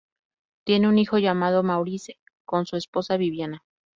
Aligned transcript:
Tiene 0.65 0.87
un 0.89 0.97
hijo 0.97 1.19
llamado 1.19 1.61
Maurice, 1.61 2.17
con 2.43 2.65
su 2.65 2.75
esposa 2.75 3.17
Viviana. 3.17 3.61